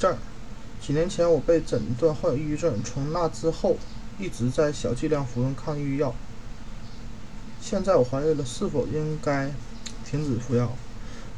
[0.00, 0.16] 症。
[0.80, 3.76] 几年前我被诊断患有抑郁症，从那之后
[4.18, 6.14] 一直在小剂量服用抗抑郁药。
[7.60, 9.52] 现在我怀孕了，是否应该
[10.04, 10.72] 停止服药？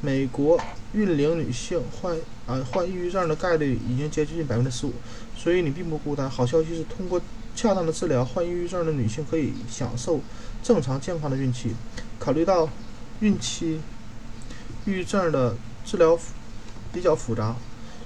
[0.01, 0.61] 美国
[0.93, 4.93] 孕龄女性患啊患抑郁症的概率已经接近百分之十五，
[5.37, 6.31] 所以你并不孤单。
[6.31, 7.21] 好消息是，通过
[7.57, 10.21] 恰当的治疗，患抑郁症的女性可以享受
[10.63, 11.75] 正常健康的孕期。
[12.21, 12.69] 考虑到
[13.19, 13.81] 孕期
[14.87, 16.17] 抑郁症的治疗
[16.93, 17.57] 比较复杂。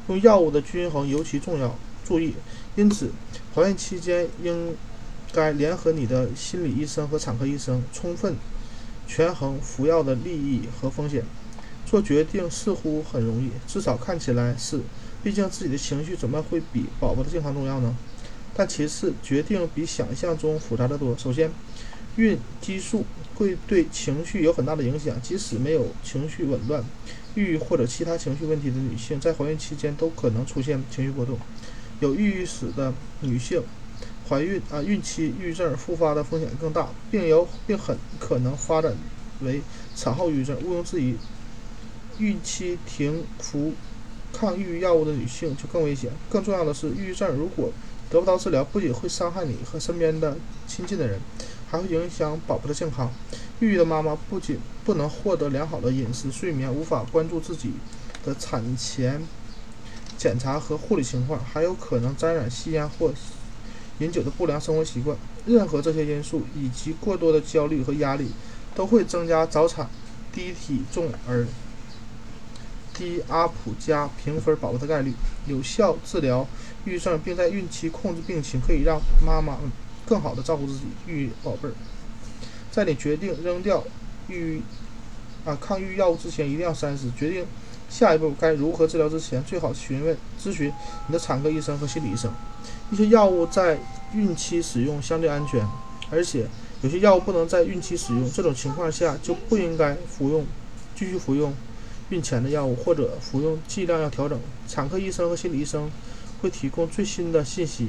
[0.09, 2.35] 用药物的均衡尤其重要，注意，
[2.77, 3.11] 因此
[3.55, 4.77] 怀孕期间应
[5.33, 8.37] 该联合你的心理医生和产科医生，充分
[9.07, 11.25] 权衡服药的利益和风险。
[11.85, 14.81] 做决定似乎很容易，至少看起来是，
[15.23, 17.97] 毕竟自己的情绪怎么会比宝宝的健康重要呢？
[18.55, 21.17] 但其次，决定比想象中复杂的多。
[21.17, 21.51] 首先，
[22.17, 23.05] 孕激素
[23.37, 26.83] 会对情绪有很大的影响，即使没有情绪紊乱。
[27.37, 31.39] 抑郁或者其他情绪问题的女性，在怀孕期间都可能出现情绪波动。
[32.01, 33.63] 有抑郁史的女性，
[34.29, 38.95] 怀孕啊孕期抑郁症复发的风险更大，并有并很可能发展
[39.43, 39.61] 为
[39.95, 40.57] 产后抑郁症。
[40.65, 41.15] 毋庸置疑，
[42.19, 43.75] 孕期停服
[44.33, 46.11] 抗抑郁药物的女性就更危险。
[46.31, 47.71] 更重要的是，抑郁症如果
[48.09, 51.21] 得不到治疗，不仅会伤害你和身边的亲近的人，
[51.69, 53.13] 还会影响宝宝的健康。
[53.59, 57.73] 抑郁的妈妈不仅不能获得良好的饮食、睡眠，无法关注自己
[58.25, 59.23] 的产前
[60.19, 63.13] 检查和护理情况，还有可能沾染吸烟或
[63.99, 65.17] 饮酒的不良生活习惯。
[65.47, 68.31] 任何这些因素以及过多的焦虑和压力，
[68.75, 69.89] 都会增加早产、
[70.33, 71.47] 低体重儿、
[72.93, 75.15] 低阿普加评分宝宝的概率。
[75.47, 76.47] 有效治疗
[76.85, 79.57] 抑郁症，并在孕期控制病情，可以让妈妈
[80.05, 81.73] 更好地照顾自己抑郁宝贝儿。
[82.77, 83.83] 在你决定扔掉
[84.29, 84.61] 抑郁
[85.47, 87.11] 啊抗抑郁药物之前，一定要三思。
[87.17, 87.47] 决定
[87.89, 90.71] 下一步该如何治疗之前，最好询问咨询
[91.07, 92.31] 你的产科医生和心理医生。
[92.91, 93.79] 一些药物在
[94.13, 95.67] 孕期使用相对安全，
[96.11, 96.47] 而且
[96.83, 98.31] 有些药物不能在孕期使用。
[98.31, 100.45] 这种情况下就不应该服用，
[100.95, 101.55] 继续服用
[102.11, 104.39] 孕前的药物，或者服用剂量要调整。
[104.69, 105.91] 产科医生和心理医生
[106.43, 107.89] 会提供最新的信息。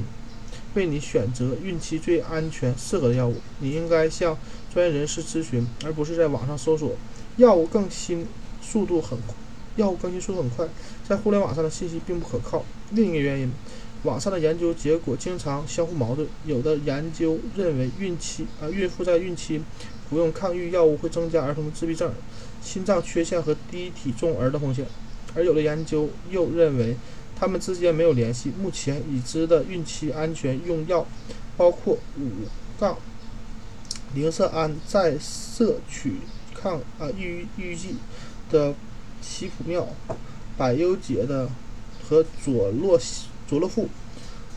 [0.78, 4.38] 为你选择孕期最安全、适合的药物，你应该向
[4.72, 6.96] 专业人士咨询，而不是在网上搜索。
[7.38, 8.28] 药物更新
[8.62, 9.18] 速度很，
[9.76, 10.68] 药物更新速度很快，
[11.08, 12.64] 在互联网上的信息并不可靠。
[12.92, 13.52] 另一个原因，
[14.04, 16.28] 网上的研究结果经常相互矛盾。
[16.46, 19.60] 有的研究认为，孕期啊，孕妇在孕期
[20.08, 22.14] 服用抗抑郁药物会增加儿童的自闭症、
[22.62, 24.86] 心脏缺陷和低体重儿的风险，
[25.34, 26.96] 而有的研究又认为。
[27.40, 28.52] 它们之间没有联系。
[28.60, 31.06] 目前已知的孕期安全用药
[31.56, 32.32] 包括五
[32.80, 32.98] 杠
[34.16, 36.16] 零色胺再摄取
[36.56, 37.96] 抗啊抑郁抑郁剂
[38.50, 38.74] 的
[39.22, 39.88] 西普妙、
[40.58, 41.50] 百优解的
[42.08, 43.00] 和佐洛
[43.48, 43.90] 佐洛富，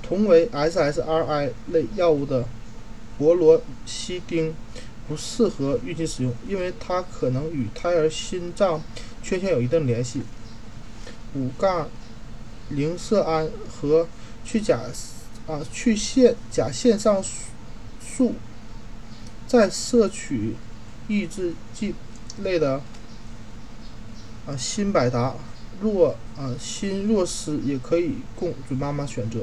[0.02, 2.46] 同为 SSRI 类药物的
[3.18, 4.54] 博罗西丁
[5.08, 8.80] 不适合孕期使用，因为它可能与胎儿心脏
[9.22, 10.22] 缺陷有一定联系。
[11.34, 11.88] 五杠。
[12.70, 14.06] 零色胺和
[14.44, 14.80] 去甲
[15.46, 17.22] 啊去腺甲腺上
[18.00, 18.34] 素
[19.46, 20.54] 再摄取
[21.08, 21.94] 抑制剂
[22.42, 22.80] 类的
[24.46, 25.34] 啊新百达
[25.80, 29.40] 若啊新若斯也可以供准妈妈选择。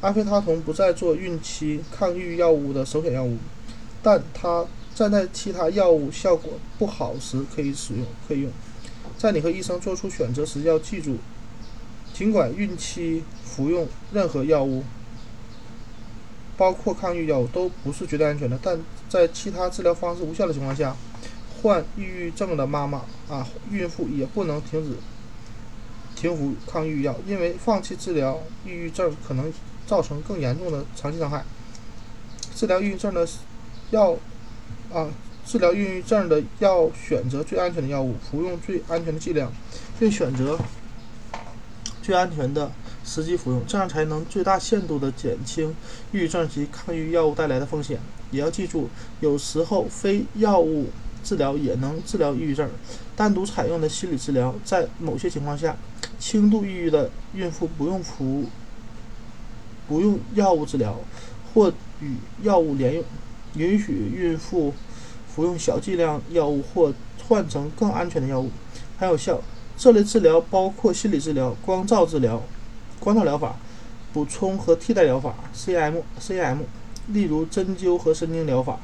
[0.00, 3.38] 阿非他酮不再做孕期抗抑郁药物的首选药物，
[4.02, 8.50] 但它站在其他药物效果不好时可以使用可以用。
[9.16, 11.16] 在你和医生做出选择时要记住。
[12.14, 14.84] 尽管孕期服用任何药物，
[16.56, 20.94] 包括抗抑郁药物，都不是绝对安全的，但在其他治疗方式无效的情况下，
[21.60, 24.96] 患抑郁症的妈妈啊，孕妇也不能停止
[26.14, 29.52] 停服抗抑郁药，因为放弃治疗抑郁症可能
[29.84, 31.44] 造成更严重的长期伤害。
[32.54, 33.26] 治疗抑郁症的
[33.90, 34.16] 药
[34.92, 35.08] 啊，
[35.44, 39.52] 治疗抑郁症的要选择最安全的药物，服用最安全的剂量，
[39.98, 40.56] 并选择。
[42.04, 42.70] 最安全的
[43.02, 45.70] 时机服用，这样才能最大限度地减轻
[46.12, 47.98] 抑郁症及抗抑郁药物带来的风险。
[48.30, 48.90] 也要记住，
[49.20, 50.88] 有时候非药物
[51.22, 52.68] 治疗也能治疗抑郁症。
[53.16, 55.74] 单独采用的心理治疗，在某些情况下，
[56.18, 58.44] 轻度抑郁的孕妇不用服
[59.88, 61.00] 不用药物治疗，
[61.54, 63.04] 或与药物连用。
[63.56, 64.74] 允许孕妇
[65.32, 66.92] 服用小剂量药物或
[67.28, 68.50] 换成更安全的药物，
[68.98, 69.40] 很有效。
[69.76, 72.42] 这类治疗包括心理治疗、光照治疗、
[73.00, 73.56] 光照疗法、
[74.12, 76.58] 补充和替代疗法 （CM、CM），
[77.08, 78.78] 例如针灸和神经疗法。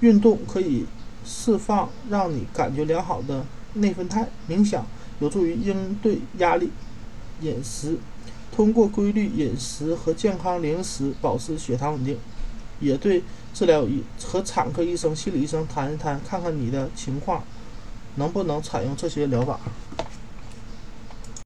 [0.00, 0.84] 运动可以
[1.24, 4.84] 释放让你感觉良好的内啡肽，冥想
[5.20, 6.70] 有助于应对压力，
[7.40, 7.96] 饮食
[8.54, 12.18] 通过规律饮食和健康零食保持血糖稳定，
[12.80, 13.22] 也对
[13.54, 14.02] 治疗有益。
[14.22, 17.42] 和产科医生、心理医生谈一谈，看看你的情况
[18.16, 19.58] 能不能采用这些疗法。